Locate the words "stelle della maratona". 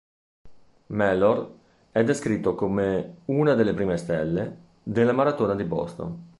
3.97-5.53